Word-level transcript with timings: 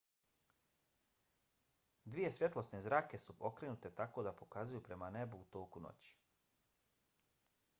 dvije 2.05 2.31
svjetlosne 2.37 2.79
zrake 2.85 3.19
su 3.25 3.35
okrenute 3.49 3.91
tako 3.99 4.23
da 4.29 4.33
pokazuju 4.41 4.83
prema 4.89 5.11
nebu 5.19 5.43
u 5.43 5.47
toku 5.57 5.83
noći 5.89 6.15